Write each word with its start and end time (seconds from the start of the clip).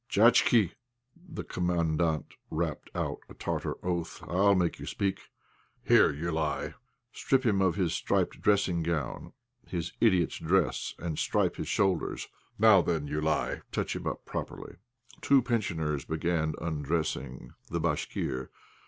"Jachki!" 0.09 0.71
the 1.15 1.43
Commandant 1.43 2.33
rapped 2.49 2.89
out 2.95 3.19
a 3.29 3.35
Tartar 3.35 3.75
oath, 3.85 4.23
"I'll 4.23 4.55
make 4.55 4.79
you 4.79 4.87
speak. 4.87 5.29
Here, 5.83 6.11
Joulaï, 6.11 6.73
strip 7.13 7.45
him 7.45 7.61
of 7.61 7.75
his 7.75 7.93
striped 7.93 8.41
dressing 8.41 8.81
gown, 8.81 9.33
his 9.67 9.93
idiot's 10.01 10.39
dress, 10.39 10.95
and 10.97 11.19
stripe 11.19 11.57
his 11.57 11.67
shoulders. 11.67 12.29
Now 12.57 12.81
then, 12.81 13.07
Joulaï, 13.07 13.61
touch 13.71 13.95
him 13.95 14.07
up 14.07 14.25
properly." 14.25 14.77
Two 15.21 15.43
pensioners 15.43 16.03
began 16.03 16.55
undressing 16.59 17.53
the 17.69 17.79
Bashkir. 17.79 18.49